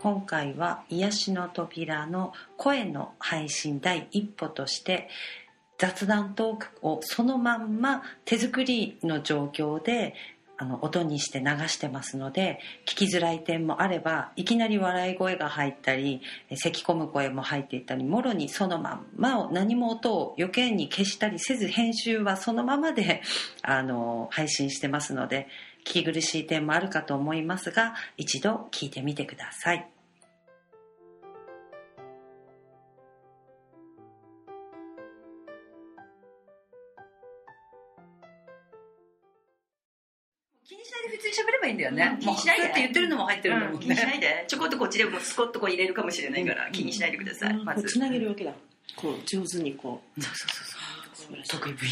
[0.00, 5.08] 今回は癒しの扉の声の配信第一歩として
[5.78, 10.14] 雑談トークをそのまんま手作りの状況で
[10.58, 16.22] あの音にして流してますので聞きづらい点もあればいきなり笑い声が入ったり
[16.54, 23.22] 咳き込む声も入っていったりもろにそのまんまを何も音を余計に消したりせず編集はそのままで
[23.62, 25.46] あの配信してますので
[25.86, 29.88] 聞き苦しい点もあるかと思いますが一度聞いてみてください。
[40.68, 42.66] 気にしないで普通に喋ればいいんだよね、気にしないで。
[42.66, 44.44] って言ってるのも入ってるんだもん気にしなねいで。
[44.48, 47.84] ちょこっとこっちでもスコッとこう入れるかもしれないから気にしないでください、まず。
[47.84, 48.52] つなげるわけだ。
[48.96, 50.66] こう上手にこうそうそうそう。
[51.14, 51.50] 素晴らしい。
[51.52, 51.88] 得意分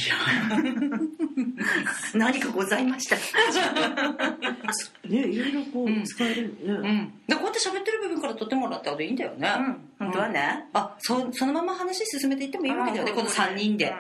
[1.21, 1.24] 野
[2.15, 3.17] 何かございました。
[5.09, 6.01] ねいろいろこうん。
[6.01, 7.13] う使えるのね、うん。
[7.27, 9.89] でこうやって喋ってる部分から取ってもらったらいいんだよね、うん。
[9.99, 13.13] 本当はね、あそそのまま話進めていってもいいわけだよね。
[13.13, 13.93] この3人で、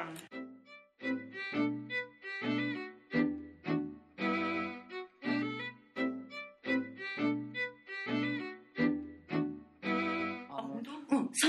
[1.54, 1.83] うん、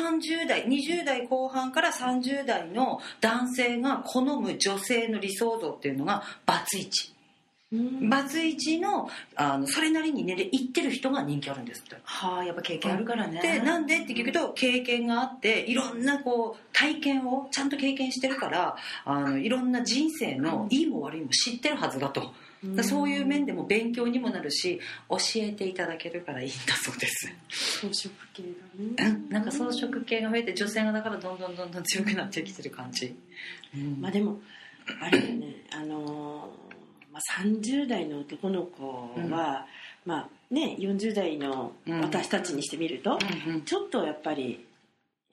[0.09, 7.13] 30代20代後半から30代の男性が好む女性の理想像っていうのがバツイチ。
[7.71, 8.09] うん。
[8.09, 11.97] バツイチのあのそれなりに年齢いってる人が人気あるんですって。
[12.03, 13.41] はあやっぱ経験あるからね。
[13.41, 22.33] でなんでって聞くと経験があっていろんなこう体験をちゃんと経験してるからあのいろんな人生のいいも悪いも知ってるはずだと、
[22.83, 27.31] そういう面でも勉強にもなるし教えていただけるからいいんだそうです、
[29.29, 33.15] なんか装飾系が増えて女性がだからどんどんどんどん強くなってきてる感じ、
[33.75, 34.01] うん。
[34.01, 34.39] まあでも
[35.01, 35.55] あれだよね。
[35.71, 36.75] あのー
[37.11, 39.65] まあ、30代の男の子は、
[40.05, 43.17] まあね40代の私たちにしてみると、
[43.47, 43.61] うんうん。
[43.61, 44.65] ちょっとやっぱり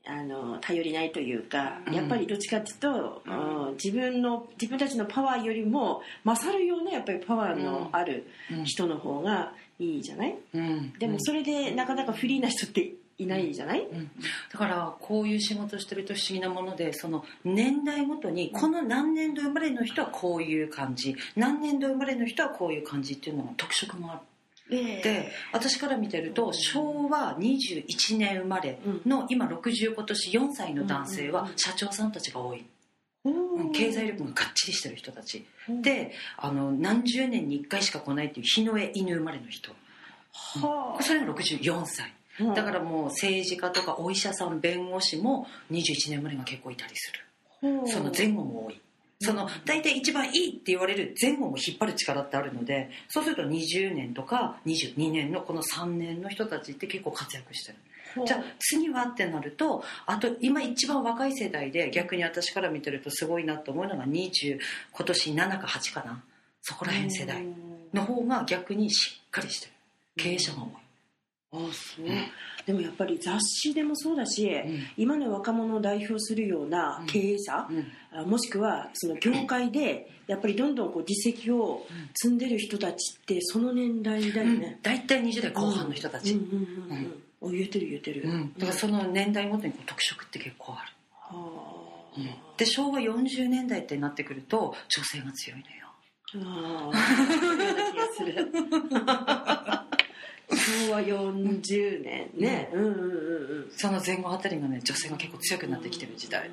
[0.06, 1.94] あの頼りないというか、うん。
[1.94, 3.72] やっぱりどっちかっていうと、うん。
[3.72, 8.64] 自分の自分たちのパワーよりも勝るようなやっぱりパワーのあるうん。
[8.64, 10.92] 人の方がいいじゃない、うん。
[11.00, 14.10] でもそれでなかなかフリーな人っていないじゃない、うん。
[14.52, 24.32] だからこういう仕事してると不思議なものでその年代ごとにこの何年度生まれの人はこういう感じ何年度生まれの人はこういう感じっていうのが特色があって
[24.70, 32.64] で私から見てると昭和21年生まれの今60今年4歳の男性は社長さんたちが多い、
[33.24, 33.30] う。
[33.30, 35.46] ん経済力ががっちりしてる人たち。
[35.68, 39.72] であの何十年に1回しか来ないっていう日の絵犬生まれの人。
[40.32, 42.12] はそれが64歳
[42.50, 47.20] あだからもう政治家とかお医者さん弁護士も21年生まれが結構いたりする。
[47.86, 48.80] その前後も多い。
[49.20, 57.78] その大体一番いいって言われる前後も引っ張る力ってあるのでそうすると20年とか22年のこの3年の人たちって結構活躍してる。
[58.26, 64.58] じゃあ次はってなるとあと今一番若い世代で逆に私から見てるとすごいなと思うのが20
[64.92, 66.22] 今年7か8かな。
[66.60, 67.44] そこら辺世代
[67.92, 69.72] の方が逆にしっかりしてる。
[70.16, 70.81] 経営者が多い
[71.52, 72.06] あそう。
[72.64, 74.86] でもやっぱり雑誌でもそうだし、ん。
[74.96, 77.86] 今の若者を代表するような経営者、うん。
[78.10, 87.22] あもしくはその業界でやっぱりどんどんこう実績を積んでる人たちってその年代だよね、大体20代後半の人たち、うんうんうんうん。
[87.42, 88.52] お言えてる言えてる、うん。
[88.54, 90.92] だからその年代ごとにこう特色って結構ある、
[91.36, 91.82] は
[92.56, 95.82] で昭和40年代ってなってくると女性が強いのよ。
[96.34, 96.92] あああ
[97.92, 98.50] 気がする
[100.54, 103.04] 昭和40年ね、うん、うんうんう
[103.66, 106.50] んその前後あたりがね女性が結構強くなってきてる時代、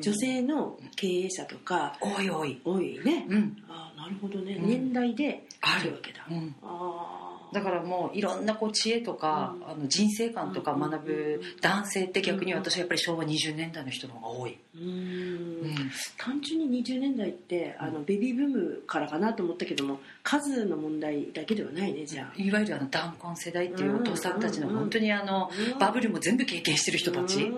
[0.00, 2.60] 女性の経営者とか多い多い。
[2.64, 3.56] 多いね、うん。
[3.68, 4.68] ああなるほどね、うん。
[4.68, 6.54] 年代であるあるわけだ、うん。
[6.62, 9.70] ああだからもういろんなこう知恵とか、うん。
[9.70, 10.80] あの人生観とかうん。
[10.80, 15.64] 学ぶ男性って逆に私はやっぱり昭和20年代の人の方が多い、うーん。
[15.64, 15.74] うん。
[16.16, 22.42] 単純に20年代ってあのベビーブームからかなと思ったけども数の問題だけではないねじゃあ。
[22.42, 25.78] いわゆるあの弾痕世代っていうお父さんたちのうん本当にあのうん。
[25.78, 27.52] バブルも全部経験してる人たち、うん。
[27.52, 27.56] うん。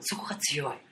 [0.00, 0.89] そこが強い、うん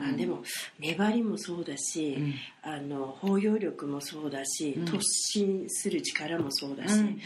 [0.00, 0.42] あでも
[0.78, 2.34] 粘りもそうだし、うん。
[2.62, 4.84] あの包容力もそうだし、うん。
[4.84, 7.20] 突進する力もそうだし、うん。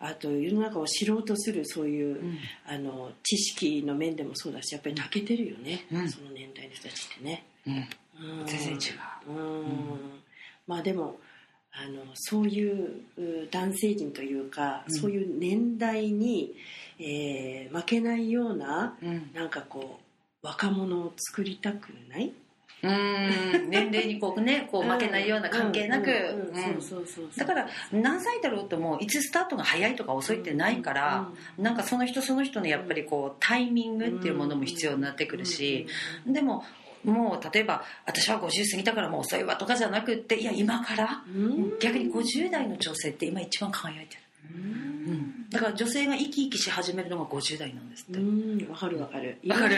[0.00, 2.38] あと世の中を知ろうとするそういう、うん。
[2.66, 6.10] あの知識の面でもそうだしやっぱり泣けてるよね、うん。
[6.10, 8.76] その年代の人たちってね、全然違
[9.28, 9.32] う。
[9.32, 9.32] う
[9.62, 10.20] ん。
[10.66, 11.16] まあでも
[11.72, 14.94] あのそういうう男性陣というか、うん。
[14.94, 16.54] そういう年代に、
[16.98, 19.30] えー負けないようなうん。
[19.34, 20.03] なんかこう
[20.44, 22.30] 若者を作りたくない、
[22.82, 23.70] うん。
[23.70, 26.10] 年齢にこうねこう負けないような関係なく。
[26.10, 26.82] うんうんうん。
[26.82, 27.28] そうそうそうそう。
[27.38, 35.86] だから何歳だろうともいつスタートが早いとか遅いってないから、なんかその人その人のやっぱりこうタイミングっていうものも必要になってくるし、
[36.26, 36.62] でも
[37.04, 41.22] もう例えば私は50過ぎたからもう遅いわとかじゃなくっていや今から？
[41.26, 41.78] うん。
[41.78, 44.20] 逆に50代の女性って今一番輝いてる、
[44.56, 44.58] う
[45.10, 45.23] ん
[45.54, 49.38] だから女性が生き生きし始めるのが50代なんですって、うんわかるわかる。
[49.46, 49.76] わかる？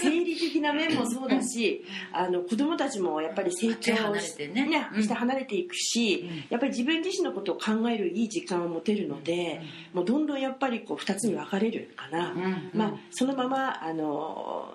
[0.00, 4.88] 生理的な面もそうだしあの子供たちもやっぱり成長手離れてね。
[4.94, 5.02] うん。
[5.02, 6.36] して離れていくし、うん。
[6.50, 9.60] やっぱり自分自身のことを考えるいい時間を持てるので、
[9.92, 12.70] もうどんどんやっぱりこう2つに分かれるかな、うん。
[12.72, 14.72] まあ、そのままあの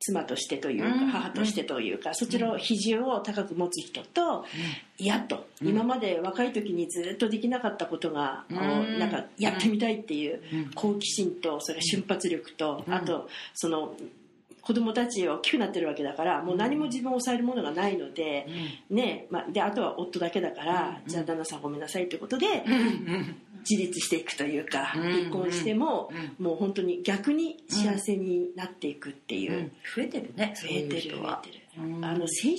[0.00, 1.08] 妻としてというか、うん。
[1.08, 4.44] 母としてというか、そちらの比重を高く持つ人と、
[4.98, 5.68] いやと、うん。
[5.68, 10.70] 今まで若い時にずっとできなかったことが、なんかやってみたいっていううん。
[10.74, 12.94] 好奇心とそれ瞬発力と、うん。
[12.94, 13.94] あとその
[14.70, 18.46] 子供たちは大きくなってるわけだからもう何も自分を抑えるものがないので,、
[18.88, 21.10] ねまあ、であとは夫だけだから、うん。
[21.10, 22.46] じゃあ旦那さんごめんなさいということで
[23.68, 29.52] 自立していくというか、うん結婚しても、うもう本当に逆に幸せになっていくっていう。
[29.52, 29.72] うん。
[29.96, 32.56] 増えてるね増えてる増えてる、うんあの精神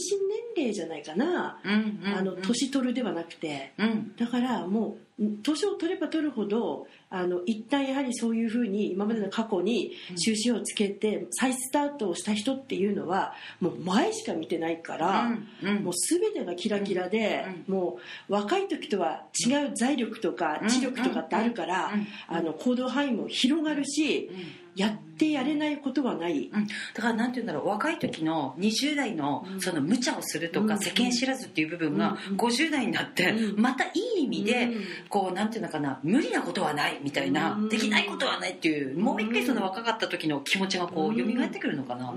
[0.56, 3.74] 年齢じゃないかな、うんうんあの年取るではなくて。
[3.78, 4.16] うん。
[4.16, 15.84] だからもう年を取れば取るほどあの一旦やはりそういうふうに今までの過去に終止をつけて再スタートをした人っていうのはもう前しか見てないから、うんうん。
[15.84, 18.00] もう全てがキラキラで、も
[18.30, 24.30] う若い時とは違う財力とかうん知力とかってあるから、うんあの行動範囲も広がるし、
[24.76, 30.80] やってやれないことはない、うん、だからなんて言うんだろう若い時の20代のその無茶をするとか、うん。
[30.80, 32.38] 世間知らずっていう部分がうん。
[32.38, 33.62] 50代になって、うん。
[33.62, 34.84] またいい意味で、うん。
[35.10, 37.70] こうなんていうのかな無理なことはないみたいな、うん。
[37.70, 41.38] できないことはないっていうもう一回その若かった時の気持ちがこううん。
[41.38, 42.14] 蘇ってくるのかな。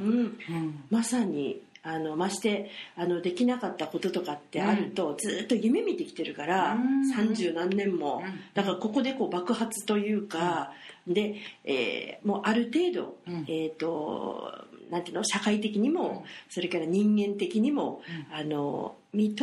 [0.90, 7.08] まさにあのましてあのできなかったこととかってあると、ずっと夢見てきてるからうん。
[7.08, 8.40] 三十、何年も、うん。
[8.54, 10.72] だからここでこう爆発というか、
[11.06, 13.44] で、えーもうある程度、うん。
[13.48, 14.50] えっ、と
[14.90, 18.00] なんていうの社会的にも、それから人間的にも、
[18.32, 19.34] あの認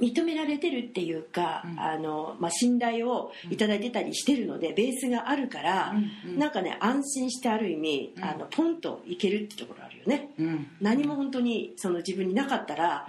[0.00, 1.80] 認められてるっていうか、うん。
[1.80, 5.94] あのまあ、信頼をいただいてたりしてるので、ベースがあるから、
[6.26, 8.24] うんなんかね安心してある意味、うん。
[8.24, 10.30] あのポンといけるってところあるよね。
[10.38, 10.66] うん。
[10.80, 13.06] 何も本当にその自分になかったら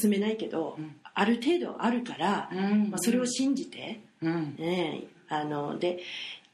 [0.00, 0.96] 進めないけど、うん。
[1.14, 2.90] ある程度あるから、うん。
[2.90, 4.56] まあ、それを信じて、うん。
[4.58, 5.98] ね、あので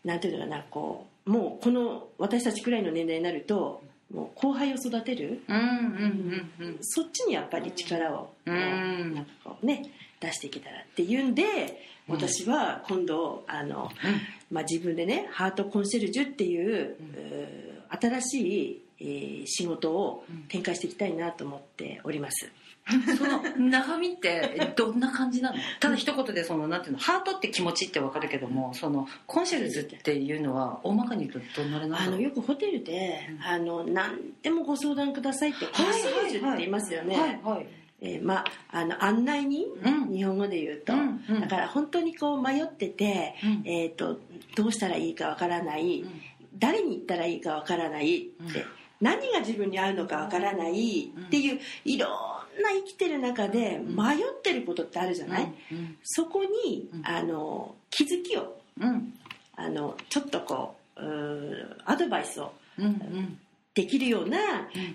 [0.04, 3.82] なんていうのかなこうもうこの私たちくらいの年齢になると
[4.12, 5.42] 後輩を育てる？
[5.48, 5.64] うんうん
[6.60, 6.76] うんうん。
[6.80, 9.14] そっちにやっぱり力を、うん。
[9.14, 11.42] なんかこうね出していけたらっていうんで
[12.08, 12.14] うん。
[12.16, 13.90] 私は今度あの、
[14.50, 16.96] まあ、自分でねハートコンシェルジュっていう,、う
[18.00, 22.50] 新しい、えー仕事をうん展開していきたいなと思っております。
[23.16, 23.40] その
[23.70, 25.56] 中身ってどんな感じなの？
[25.78, 26.98] ただ一言でそのなんていうの？
[26.98, 32.14] ハートって気持ちってわかるけどもそのコンシェルジュっていうのは大まかに言うとどんなれなんだろう？
[32.14, 33.42] あのよくホテルで、うん。
[33.42, 37.66] あの何でもご相談くださいってコンシェルジュって言いますよね、はいはい。
[38.00, 40.12] えーまあ、あの案内人、うん。
[40.12, 41.40] 日本語で言うと、うんうん。
[41.40, 43.62] だから本当にこう迷ってて、うん。
[43.64, 44.18] えー、と
[44.56, 46.04] どうしたらいいかわからない、
[46.58, 52.10] 誰に言ったらいいかわからないって、うん何が自分に合うのかわからないっていう、いろん
[52.62, 53.96] な生きてる中でん。
[53.96, 55.96] 迷ってることってあるじゃない、うん。
[56.04, 57.06] そこに、うん。
[57.06, 59.12] あの気づきをうん。
[59.56, 61.00] あのちょっとこう
[61.84, 62.52] アドバイスを
[63.74, 64.38] できるような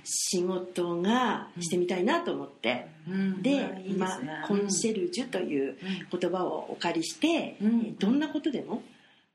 [0.03, 3.41] 仕事がしてみたいなと思って、うん。
[3.41, 5.77] で今コンシェルジュという
[6.11, 7.57] 言葉をお借りして、
[7.99, 8.81] どんなことでも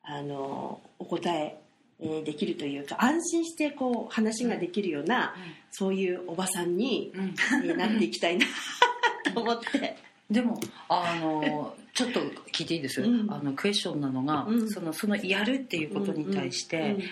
[0.02, 1.61] あのお答え
[2.02, 5.34] えーできるというか安心してこう話ができるような、
[5.70, 7.34] そういうおばさんに、うん。
[7.64, 8.46] えーなっていきたいな
[9.34, 9.96] と思って。
[10.30, 12.20] でもあのちょっと
[12.52, 13.30] 聞いていいです、うん。
[13.30, 14.70] あのクエスチョンなのが、うん。
[14.70, 17.02] そのそのやるっていうことに対して、うん。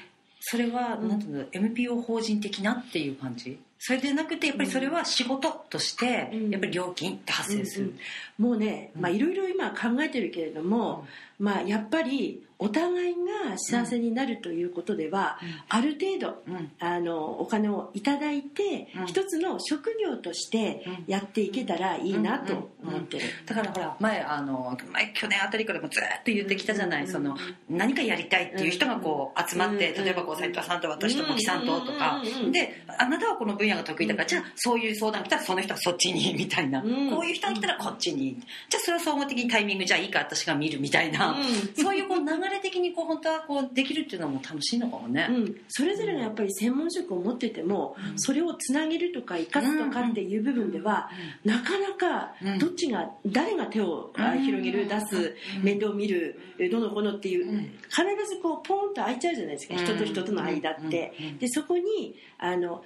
[0.40, 1.08] それは、うん。
[1.08, 3.58] なんていうの NPO 法人的なっていう感じ？
[3.78, 6.50] それでなくてやっぱりそれは仕事として、うん。
[6.50, 7.94] やっぱり料金って発生する、
[8.38, 9.02] もうね、うん。
[9.02, 11.06] まあ、いろいろ今考えてるけれども、
[11.40, 13.14] まあ、やっぱりお互い
[13.48, 15.38] が幸せになるということでは、
[15.70, 16.70] ある程度うん。
[16.78, 19.06] あのお金をいただいて、うん。
[19.06, 21.04] 一つの職業としてうん。
[21.06, 27.08] やっていけたらいいなと思ってる、だからほら前あの前去年あたりからもずっと言ってきたじゃない、うん。
[27.08, 27.34] その
[27.70, 30.04] 何かやりたいっていう人がこう集まって、うん。
[30.04, 37.10] 例えばこう斉藤さんと私と茂木さんととか、うんであなたはこの分野が得意だから、じゃあそういう相談来たらその人はそっちにみたいな、うん。
[37.10, 38.38] こういう人が来たらこっちに。
[38.68, 41.29] じゃあそれは総合的にタイミングじゃあいいか私が見るみたいな、か、
[41.76, 51.10] そういうこう流れ的にこう本当はこうできるっていうのも楽しいのかもね、うん、それぞれがやっぱり専門職を持ってても、それをつなげるとか生かすとかっていう部分では、
[51.44, 52.58] なかなかうん。
[52.58, 57.58] どっちが誰が手を広げる出す面倒を見るえどのこのっていう、うん。
[57.58, 61.12] 必ずこうポンと開いちゃうじゃないですか、人と人との間って。
[61.38, 62.84] でそこにあの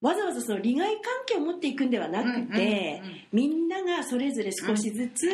[0.00, 5.28] わざわざその利害関係を持っていくんではなくて、うんうんうんみんながそれぞれ少しずつ、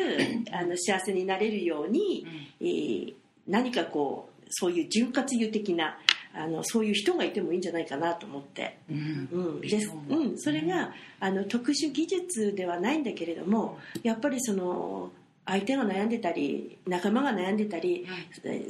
[0.53, 2.27] あの幸せになれるように、
[2.59, 3.15] えー
[3.47, 5.99] 何かこうそういう潤滑油的な
[6.35, 9.29] あのそういう人がいてもいいんじゃないかなと思って、うん。
[9.33, 9.61] うん。
[9.61, 9.89] です。
[9.89, 10.25] うう。
[10.35, 15.11] ん、それがあの特殊技術ではないんだけれどもやっぱりその
[15.45, 18.07] 相手が悩んでたり仲間が悩んでたり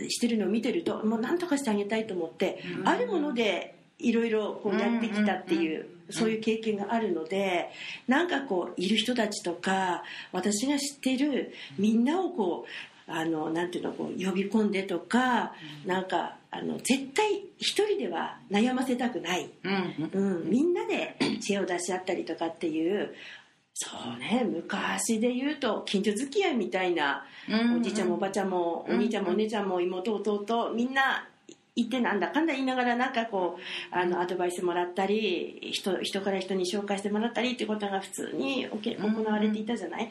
[0.09, 2.89] してるのを見てるともう何とかしてあげたいと思って、うん。
[2.89, 7.71] あるものでいろいろこうやってきたっていう、うんそういう経験があるので
[8.09, 10.03] なんかこういる人たちとか
[10.33, 12.67] 私が知ってるみんなをこ
[13.09, 15.53] うあのなんていうのこう呼び込んでとか、
[15.85, 23.15] なんかあの絶対一人では悩ませたくない、うんみんなで知恵を出し合ったりとかっていう
[23.75, 27.81] そうね昔で言うと近所付き合いみたいな、うん。
[27.81, 31.27] おじいちゃんもおばちゃんもお兄ちゃんもお姉ちゃんも妹弟みんな
[31.83, 40.11] いてなんだかんだ言いながらなんかこうあのアドバイスもらったり人人から人に紹介してもらったりってことが普通に行われていたじゃない、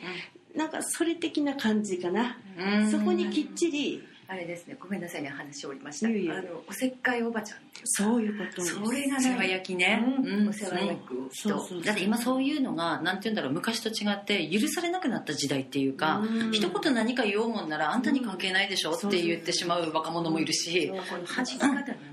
[0.55, 2.91] なんかそれ的な感じかな、うん。
[2.91, 6.07] そこにきっちりあれですねごめんなさいね話をりました。
[6.07, 11.49] あのおせっかいおばちゃんっていうそういうことそれが世話ね焼きね、うんお世話焼く人
[11.83, 16.51] だって今そういうのがなんて言うんだろう昔と違って許されなくなった時代っていうか、うん。
[16.51, 19.09] 一言何か言おうもんならあんたに関係ないでしょうん。
[19.09, 20.91] って言ってしまう若者もいるし、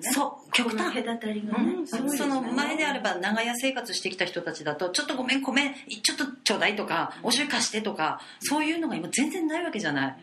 [0.00, 0.96] そう極端。
[1.02, 1.50] 隔たりね
[1.87, 10.16] その前であれば長屋生活してきた人たちだとちょっとごめんごめんちょっとちょうだいとかおしょい貸してとかそういうのが今全然ないわけじゃない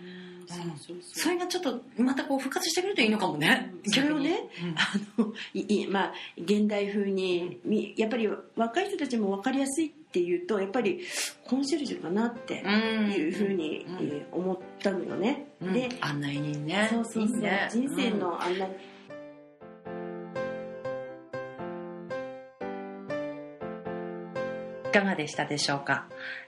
[1.14, 3.74] それがちょっとまたこう復活してくるといいのかもね。
[3.86, 4.40] それをね。
[4.64, 4.76] うん。
[4.78, 11.02] あのいいまあ現代風にみやっぱり若い人たちも分かりやすいっていうとやっぱり
[11.46, 13.12] コンシェルジュかなってうん。
[13.12, 14.08] いうふうに、うん。
[14.08, 15.74] えー思ったのよね、うん。
[15.74, 16.88] で案内人ね。
[16.92, 17.40] そうそうそう。
[17.72, 18.58] 人生のあん
[24.94, 26.06] かがでしたでしょうか、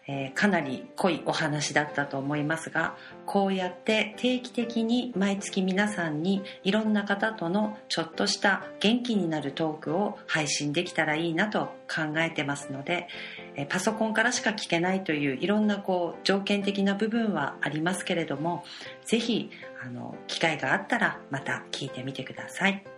[0.07, 13.07] えーかなり濃いお話だったと思いますがこうやって定期的に毎月皆さんにいろんな方とのちょっとした元気になるトークを配信できたらいいなと考えてますので、
[13.55, 18.63] えーパソコンからしか聞けないといういろんなこう条件的な部分はありますけれども
[19.05, 19.49] ぜひ
[19.83, 22.94] あの機会があったらまた聞いてみてください。